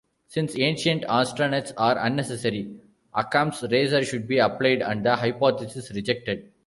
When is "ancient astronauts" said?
0.57-1.73